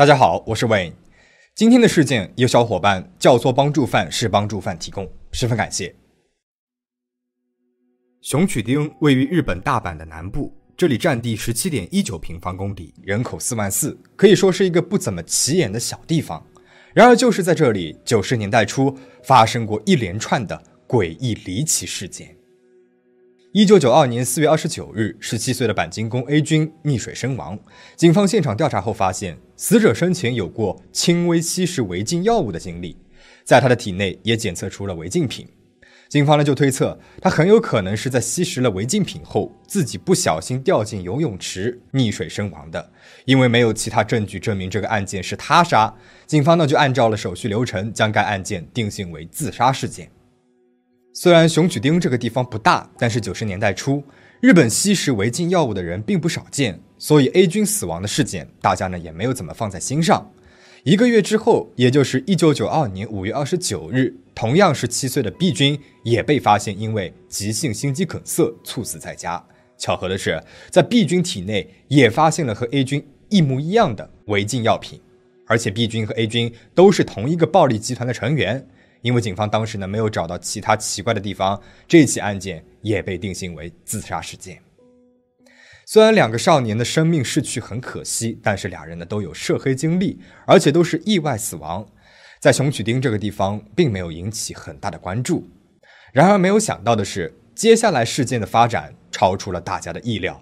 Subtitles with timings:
[0.00, 0.94] 大家好，我是 Wayne。
[1.54, 5.94] 今天的事件有小伙伴叫做帮助犯，是帮助犯提供，十分感谢。
[8.22, 16.42] 熊取町位于日本大阪的南部，这里占地十七点一九平方公里，人口四万四，可以说是一个不怎么起眼的小地方。
[16.94, 22.34] 然而，就是在这里，九十年代初发生过一连串的诡异离奇事件。
[23.52, 27.58] 一九九二年四月二十九日，十七岁的板金工 A 君溺水身亡。
[27.96, 32.96] 警方现场调查后发现，死者生前有过轻微吸食违禁药物的经历，
[33.42, 35.48] 在他的体内也检测出了违禁品。
[36.08, 42.92] 警方呢就推测，他很有可能是在吸食了违禁品后，自己不小心掉进游泳池溺水身亡的。
[43.24, 45.92] 因为没有其他证据证明这个案件是他杀，
[46.24, 50.08] 警方呢就按照了手续流程，将该案件定性为自杀事件。
[51.12, 54.02] 虽然熊取町这个地方不大，但是九十年代初，
[54.40, 60.30] 日本吸食违禁药物的人并不少见，所以 A 君死亡的事件，大家呢也没有怎么放在心上。
[60.84, 69.44] 一个月之后，也就是一九九二年五月二十九日，同样是七岁的 B 君也被发现因为急性心肌梗塞猝死在家。
[69.76, 70.40] 巧合的是，
[70.70, 75.00] 在 B 君体内也发现了和 A 君一模一样的违禁药品，
[75.46, 78.66] 而且 B 君和 A 君都是同一个暴力集团的成员。
[79.02, 84.60] 因为警方当时呢没有找到其他奇怪的地方，这起案件也被定性为自杀事件。
[85.86, 91.84] 虽然两个少年的生命逝去很可惜，但是俩人呢都有涉黑经历，而且都是意外死亡，
[92.38, 95.48] 在熊取町这个地方并没有引起很大的关注。
[96.12, 100.40] 然而没有想到的是，接下来事件的发展超出了大家的意料。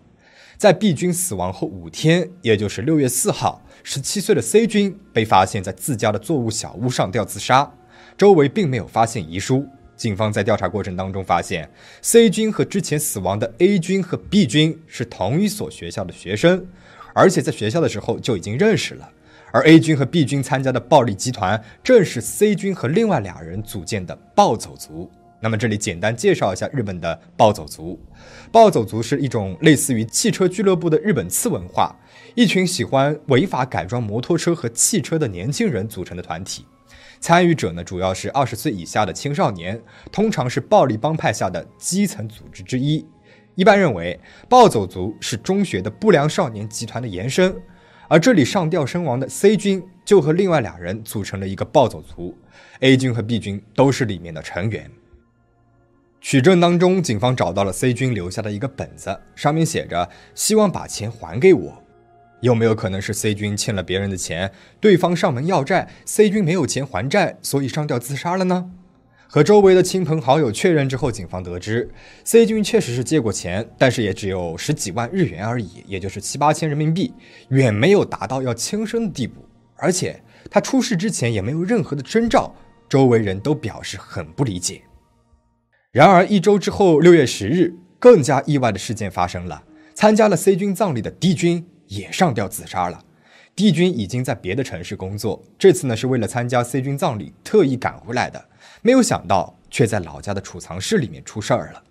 [0.59, 7.73] 在 B 君死亡后五天，也就是六月四号，十七岁的 C 君被发现在自家的作物小屋上吊自杀。
[8.19, 9.65] 周围并没有发现遗书。
[9.97, 11.71] 警方在调查过程当中发现
[12.03, 16.67] ，C 君和之前死亡的 A 君和 B 君是同一所学校的学生，
[17.15, 19.09] 而且在学校的时候就已经认识了。
[19.53, 25.09] 而 A 君和 B 君参加的暴力集团，正是 C 君和另外俩人组建的暴走族。
[25.41, 27.99] 那么这里简单介绍一下日本的暴走族。
[28.51, 31.95] 暴走族是一种类似于汽车俱乐部的日本次文化，
[32.35, 36.65] 一群喜欢违法改装摩托车和汽车的年轻人组成的团体。
[37.21, 39.81] 参与者呢，主要是二十岁以下的青少年，
[40.13, 43.05] 通常是暴力帮派下的基层组织之一。
[43.55, 44.19] 一般认为，
[44.49, 47.55] 暴走族是中学的不良少年集团的延伸，
[48.07, 52.37] 而这里上吊身亡的 C 君就和另外俩人组成了一个暴走族
[52.81, 54.89] ，A 君和 B 君都是里面的成员。
[56.21, 61.83] 取证当中，警方找到了 C 君留下的一个本子，上面写着：“希望把钱还给我。”
[62.41, 68.71] 有没有可能是 C 君欠了别人的钱，对方上门要债，C 君没有钱还债，所以上吊自杀了呢？
[69.31, 71.91] 和周围的亲朋好友确认之后，警方得知
[72.25, 77.13] C 君确实是借过钱，但是也只有十几万日元而已，也就是七八千人民币，
[77.49, 79.45] 远没有达到要轻生的地步。
[79.77, 82.55] 而且他出事之前也没有任何的征兆，
[82.89, 84.81] 周围人都表示很不理解。
[85.93, 91.67] 然而一周之后，六月十日，更加意外的事件发生了，参加了 C 君葬礼的 D 君。
[91.89, 93.05] 也上吊自杀了。
[93.57, 98.49] 帝君已经在别的城市工作，这次呢是为了参加 C 君葬礼特意赶回来的，
[98.83, 101.83] 没有想到却在老家的储藏室里面出事儿了。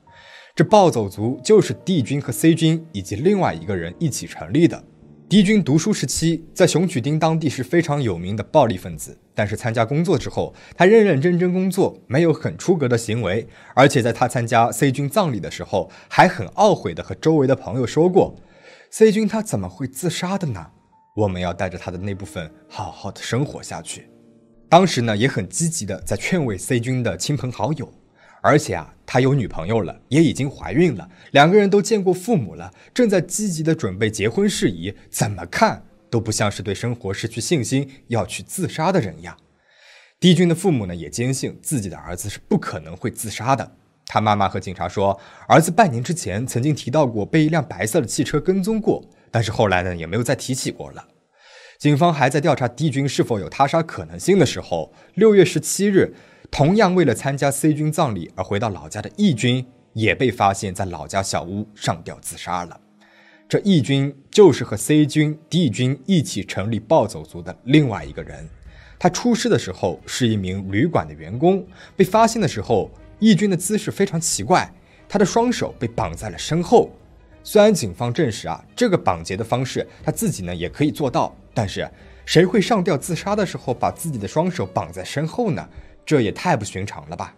[0.55, 4.81] 这暴走族就是帝君和 C 君以及另外一个人一起成立的。
[5.29, 18.33] 帝君读书时期在熊取町当地是非常有名的暴力分子，但是参加工作之后，他认认真真工作，没有很出格的行为，而且在他参加 C 君葬礼的时候，还很懊悔的和周围的朋友说过。
[18.97, 20.71] C 君他怎么会自杀的呢？
[21.15, 24.09] 我们要带着他的那部分好好的生活下去。
[24.67, 27.93] 当时呢也很积极的在劝慰 C 君的亲朋好友，
[28.41, 39.37] 而且啊他有女朋友了，也已经怀孕了，两个人都见过父母了，正在积极的准备结婚事宜，怎么看都不像是对生活失去信心要去自杀的人呀。
[40.19, 43.77] D 君的父母呢也坚信自己的儿子是不可能会自杀的。
[44.09, 45.19] 他妈妈和警察说，
[45.49, 51.05] 儿子半年之前曾经提到过被一辆白色的汽车跟踪过，但是后来呢也没有再提起过了。
[51.77, 56.13] 警方还在调查 D 君是否有他杀可能性的时候，六月十七日，
[56.49, 62.79] 同样为了参加 C 军葬礼而回到老家的 E 军也被发现在老家小屋上吊自杀了。
[63.49, 68.47] 这 E 军就是和 C 军、D 军一起成立暴走族的另外一个人。
[68.97, 71.67] 他出事的时候是一名旅馆的员工，
[71.97, 72.89] 被发现的时候。
[73.19, 74.71] 义军的姿势非常奇怪，
[75.09, 76.91] 他的双手被绑在了身后。
[77.43, 81.89] 虽然警方证实啊，这个绑结的方式他自己呢也可以做到，但是
[82.25, 85.67] 谁会上吊自杀的时候把自己的双手绑在身后呢？
[86.05, 87.33] 这也太不寻常了吧！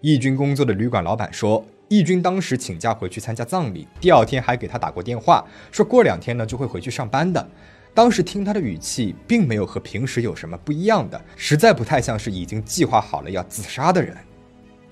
[0.00, 7.46] 义军工作的旅馆老板说，义军当时请假回去参加葬礼，第二天还给他打过电话，说过两天呢就会回去上班的。
[7.94, 14.16] 当时听他的语气，并没有和平时有什么不一样的，实在不太像是已经计划好了要自杀的人。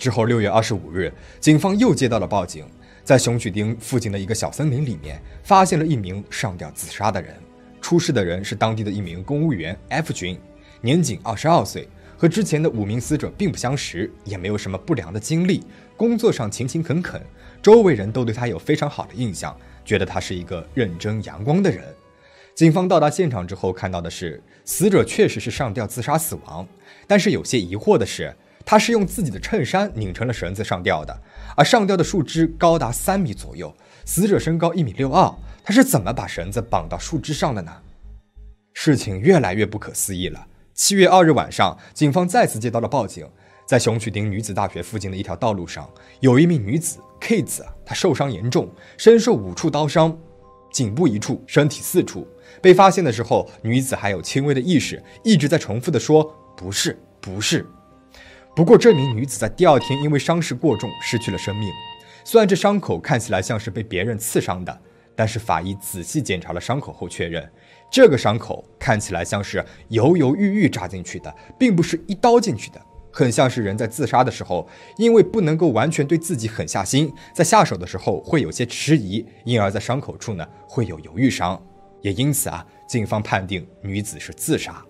[0.03, 2.67] 之后，六月二十五日，警方又接到了报警，
[3.05, 7.37] 在熊曲町附近的一个小森林里面，发现了一名上吊自杀的人。
[7.81, 10.37] 出事的人是当地的一名公务员 F 君，
[10.81, 15.63] 年仅二十二岁，和之前的五名死者并不相识，也没有什么不良的经历，
[15.97, 17.23] 工作上勤勤恳恳，
[17.63, 21.85] 周围人都对他有非常好的印象，觉得他是一个认真阳光的人。
[22.57, 26.67] 警方到达现场之后，看到的是死者确实是上吊自杀死亡，
[27.07, 31.23] 但是有些疑惑的是，他是用自己的衬衫拧成了绳子上吊的，
[31.57, 33.75] 而上吊的树枝高达三米左右，
[34.05, 35.33] 死者身高一米六二，
[35.65, 37.73] 他是怎么把绳子绑到树枝上的呢？
[38.75, 40.47] 事情越来越不可思议了。
[40.75, 43.29] 七月二日晚上，警方再次接到了报警，
[43.67, 45.89] 在熊曲町女子大学附近的一条道路上，
[46.21, 50.17] 有一名女子 K 子，她受伤严重，身受五处刀伤，
[50.73, 52.27] 颈部一处，身体四处。
[52.63, 57.67] 被发现的时候，女子还有轻微的意识，一直在重复的说“不是，不是”。
[58.55, 61.71] 不过，这名女子在第二天因为伤势过重失去了生命。
[62.23, 64.81] 虽然这伤口看起来像是被别人刺伤的，
[65.17, 67.51] 但是法医仔细检查了伤口后确认，
[67.91, 81.61] 这个伤口看起来像是犹犹豫豫扎进去的，并不是一刀进去的，很像是人在自杀的时候，因为不能够完全对自己狠下心，在下手的时候会有些迟疑，因而在伤口处呢会有犹豫伤。
[82.03, 84.85] 也因此啊，警方判定女子是自杀，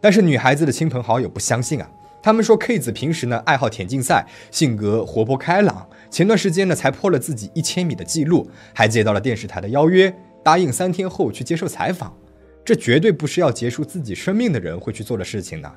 [0.00, 1.90] 但是女孩子的亲朋好友不相信啊，
[2.22, 10.14] 他们说 K 子平时呢爱好田径赛，性格活泼开朗，前段时间呢才破了自己一千米的记录，还接到了电视台的邀约，
[10.44, 12.16] 答应三天后去接受采访，
[12.64, 15.72] 这绝对不是要结束自己生命的人会去做的事情呢。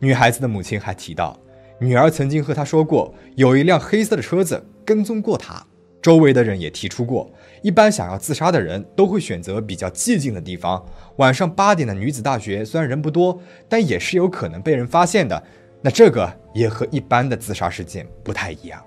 [0.00, 1.38] 女孩子的母亲还提到，
[1.78, 5.64] 女儿曾经和她说过，有一辆黑色的车子跟踪过她。
[6.02, 7.30] 周围的人也提出过，
[7.60, 10.82] 一般想要自杀的人都会选择比较寂静的地方。
[11.16, 13.38] 晚上八点的女子大学虽然人不多，
[13.68, 15.42] 但也是有可能被人发现的。
[15.82, 18.82] 那这个也和一般的自杀事件不太一样。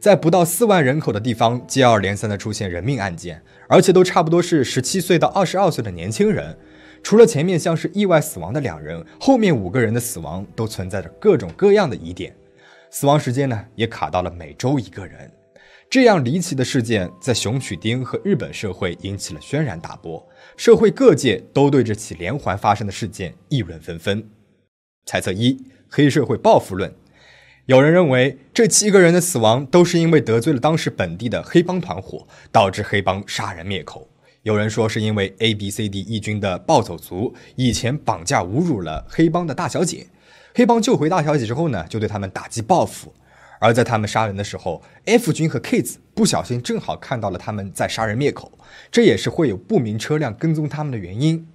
[0.00, 6.56] 在不到四万人口的地方，接二连三的出现人命案件，而且都差不多是十七岁到二十二岁的年轻人。
[7.02, 12.34] 除了前面像是意外死亡的两人，后面五个人的死亡都存在着各种各样的疑点。
[12.90, 15.30] 死亡时间呢，也卡到了每周一个人。
[15.88, 20.26] 这样离奇的事件在熊取町和日本社会引起了轩然大波，
[20.56, 24.24] 社会各界都对这起连环发生的事件议论纷纷。
[25.04, 25.58] 猜测一：
[25.90, 26.94] 黑社会报复论。
[27.66, 34.08] 有人认为这七个人的死亡都是因为得罪了当时本地的黑帮团伙，导致黑帮杀人灭口。
[34.42, 40.06] 有人说是因为 A、B、C、D 义军的暴走族以前绑架侮辱了黑帮的大小姐，
[40.54, 43.12] 黑帮救回大小姐之后呢，就对他们打击报复。
[43.60, 48.50] 而在他们杀人的时候，F 军和 K 子不小心正好看到了他们在杀人灭口，
[48.90, 51.46] 这也是会有不明车辆跟踪他们的原因。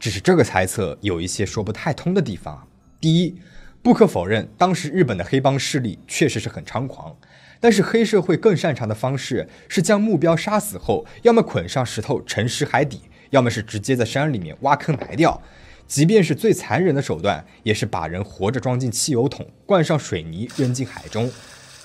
[0.00, 2.66] 只是这个猜测有一些说不太通的地方。
[2.98, 3.36] 第一，
[3.82, 7.16] 不可否认，当时日本的黑帮势力确实是很猖狂，
[7.58, 13.00] 但是黑社会更擅长的方式是将目标杀死后，要么捆上石头沉尸海底，
[13.30, 15.42] 要么是直接在山里面挖坑埋掉。
[15.88, 21.28] 即便是最残忍的手段，也是把人活着装进汽油桶，灌上水泥扔进海中。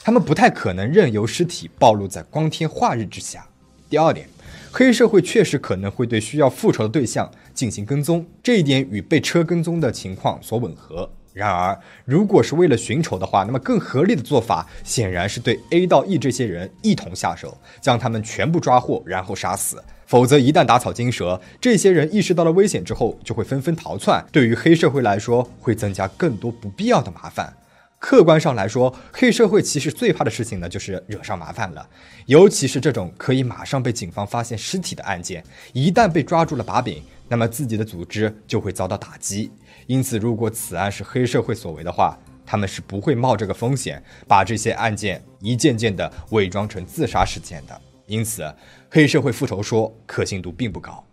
[0.03, 3.47] 他们不太可能任由尸体暴露在光天化日之下。
[3.89, 4.29] 第二点，
[4.71, 11.09] 黑社会确实可能会对需要复仇的对象进行跟踪，这一点与被车跟踪的情况所吻合。
[11.37, 19.83] 然而，如果是为了寻仇的话，那么更合理的做法显然是对 A 到 E 这些人一同下手，将他们全部抓获，然后杀死。
[20.07, 24.25] 否则，一旦打草惊蛇，这些人意识到了危险之后，就会纷纷逃窜。
[24.31, 27.53] 对于黑社会来说，会增加更多不必要的麻烦。
[27.99, 31.87] 客观上来说，黑社会其实最怕的事情呢，就是惹上麻烦了。
[32.27, 39.51] 尤其是这种可以马上被警方发现尸体的案件，一旦被抓住了把柄，那么自己的组织就会遭到打击。
[39.85, 47.81] 因此，如果此案是黑社会所为的话，他们是不会冒这个风险，把这些案件一件件的伪装成自杀事件的。
[48.05, 48.53] 因此，
[48.89, 51.03] 黑社会复仇说可信度并不高。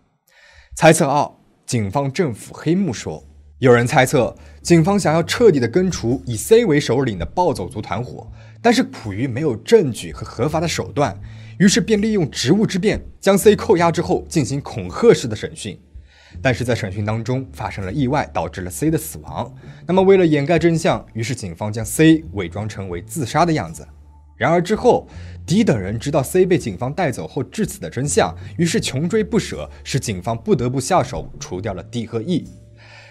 [0.75, 1.29] 猜测二：
[1.65, 3.21] 警方政府黑幕说，
[3.59, 8.31] 有人猜测警方想要彻底的根除以 C 为首领的暴走族团伙，
[8.61, 11.19] 但是苦于没有证据和合法的手段，
[11.59, 15.77] 于是便利用职务之便将 C 扣押之后进行恐吓式的审讯。
[16.41, 19.53] 但是在审讯当中发生了意外，导致了 C 的死亡。
[19.87, 23.87] 那么为了掩盖真相，于是警方将 C 伪装成为自杀的样子。
[24.37, 25.07] 然而之后
[25.45, 32.45] ，D 等人知道 C 被警方带走后致死的真相，于是穷追不舍，使警方不得不下手除掉了 D 和 E。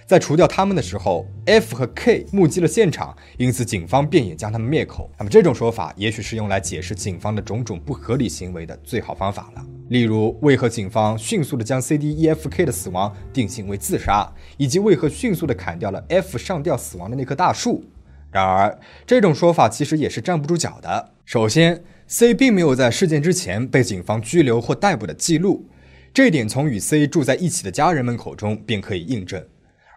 [0.06, 5.10] 在除掉他们的时候，F 和 K 目击了现场，因此警方便也将他们灭口。
[5.16, 9.64] 那么这种说法，也许是用来解释警方的种种不合理行为的最好方法了。
[9.88, 17.84] 例如，为何警方迅速的将 C、D、E、F、K 的死亡定性为自杀，以及为何迅速的砍掉了 F 上吊死亡的那棵大树？
[18.30, 21.12] 然而，这种说法其实也是站不住脚的。
[21.26, 25.68] 首先，C 并没有在事件之前被警方拘留或逮捕的记录，
[26.12, 29.44] 这点从与 C 住在一起的家人们口中便可以印证。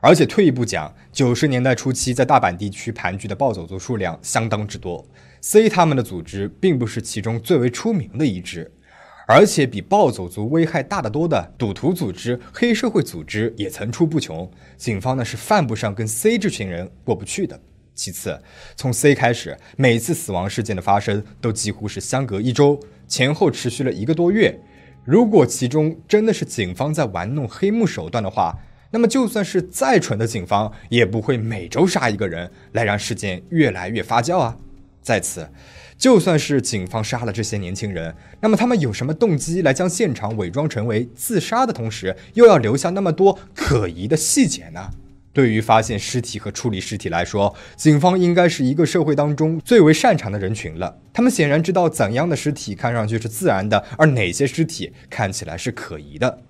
[0.01, 5.03] 而且退一步讲，九十年代初期在大阪地区盘踞的暴走族数量相当之多
[5.41, 8.71] ，C 他们的组织并不是其中最为出名的一支。
[9.29, 17.59] 而且比暴走族危害大得多的赌徒组织、黑社会组织也层出不穷，警方呢是犯不上跟 C 这群人过不去的。
[17.93, 18.41] 其次，
[18.77, 24.57] 从 C 开始，每次死亡事件的发生都几乎是相隔一周，前后持续了一个多月。
[25.03, 28.57] 如果其中真的是警方在玩弄黑幕手段的话，
[28.91, 34.57] 那么就算是再蠢的警方，也不会每周杀一个人来让事件越来越发酵啊。
[35.01, 35.49] 在此。
[35.97, 44.91] 就算是警方杀了这些年轻人，那么他们有什么动机来将现场伪装成为自杀的同时，又要留下那么多可疑的细节呢？
[45.33, 50.97] 对于发现尸体和处理尸体来说，警方应该是一个社会当中最为擅长的人群了。
[51.13, 56.41] 他们显然知道怎样的尸体看上去是自然的，而哪些尸体看起来是可疑的。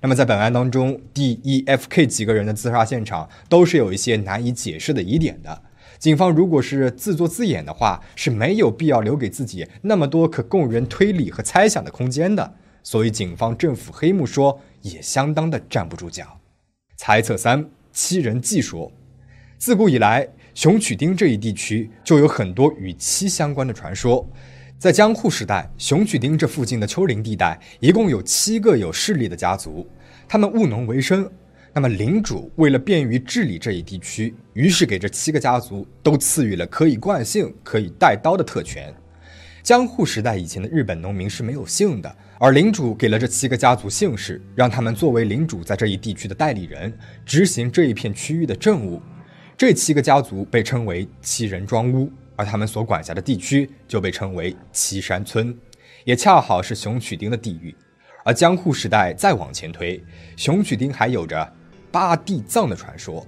[0.00, 5.62] 那么在本案当中，D、E、F、K 几个人的自杀现场都是有一些难以解释的疑点的。
[6.02, 12.54] 警方如果是自作自演的话，是没有必要留给自己那么多可供人推理和猜想的空间的。
[12.82, 16.40] 所以，警方政府黑幕说也相当的站不住脚。
[16.96, 18.90] 猜测三：七人计说。
[19.58, 24.28] 自古以来，熊曲町这一地区就有很多与七相关的传说。
[24.80, 29.86] 在江户时代，熊曲町这附近的丘陵地带一共有七个有势力的家族，
[30.26, 31.30] 他们务农为生。
[31.74, 38.94] 那么领主为了便于治理这一地区，于是给这七个家族都赐予了可以惯性、可以带刀的特权。
[39.62, 46.92] 江户时代以前的日本农民是没有姓的，而领主给了这七个家族姓氏，让他们作为领主在这一地区的代理人，
[47.24, 49.00] 执行这一片区域的政务。
[49.56, 55.56] 这七个家族被称为七人庄屋，而他们所管辖的地区就被称为七山村，
[56.04, 57.74] 也恰好是熊取町的地域。
[58.24, 60.02] 而江户时代再往前推，
[60.36, 61.52] 熊取町还有着。
[61.92, 63.24] 八地藏的传说，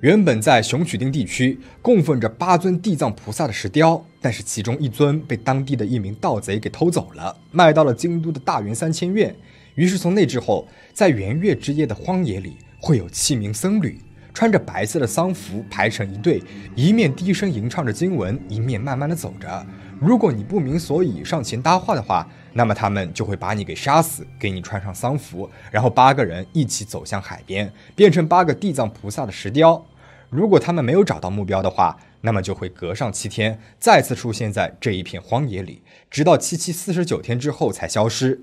[0.00, 9.34] 原本在熊曲町地区供奉着八尊地藏菩萨的石雕，但是其中一尊被当地的一名盗贼给偷走了，卖到了京都的大圆三千院。
[9.76, 14.00] 于是从那之后，在圆月之夜的荒野里，会有七名僧侣
[14.34, 16.42] 穿着白色的丧服排成一队，
[16.74, 19.66] 一面低声吟唱着经文，一面慢慢的走着。
[20.00, 29.84] 如果你不明所以上前搭话的话，那么他们就会把你给杀死，给你穿上丧服，然后八个人一起走向海边，变成八个地藏菩萨的石雕。
[30.30, 38.40] 如果他们没有找到目标的话，那么就会隔上七天再次出现在这一片荒野里，直到七七四十九天之后才消失。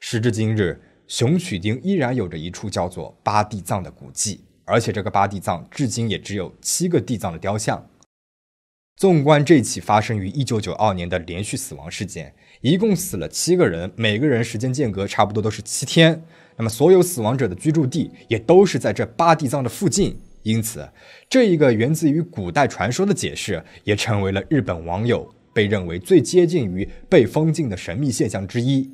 [0.00, 7.86] 时至今日，熊曲町依然有着一处叫做八地藏的古迹，而且这个八地藏至今也只有七个地藏的雕像。
[8.96, 16.22] 纵观这起发生于一九九二年的连续死亡事件，一共死了七个人，每个人时间间隔差不多都是七天。
[16.56, 20.88] 那么，所有死亡者的居住地也都是在这八地藏的附近，因此，
[21.28, 28.88] 这一个源自于古代传说的解释，也成为了日本网友被认为最接近于被封禁的神秘现象之一。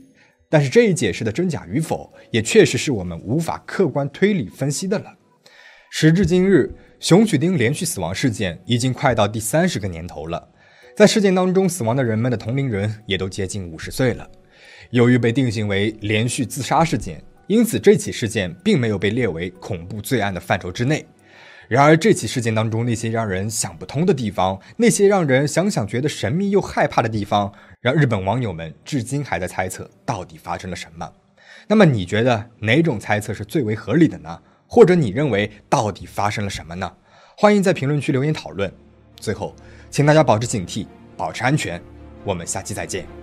[0.49, 5.19] 但是，这一解释的真假与否，也确实是我们无法客观推理分析的了。
[5.91, 6.75] 时至今日。
[7.01, 10.47] 熊取町连续死亡事件已经快到第三十个年头了，
[10.95, 14.29] 在事件当中死亡的人们的同龄人也都接近五十岁了。
[14.91, 21.07] 由于被定性为连续自杀事件，因此这起事件并没有被列为恐怖罪案的范畴之内。
[21.69, 31.11] 然而，这起事件当中那些让人想不通的地方，那些让人想想觉得神秘又害怕的地方，让日本网友们至今还在猜测到底发生了什么。
[31.67, 34.39] 那么，你觉得哪种猜测是最为合理的呢？
[34.73, 36.93] 或者你认为到底发生了什么呢？
[37.37, 38.73] 欢迎在评论区留言讨论。
[39.17, 39.53] 最后，
[39.91, 40.87] 请大家保持警惕，
[41.17, 41.83] 保持安全。
[42.23, 43.20] 我们下期再见。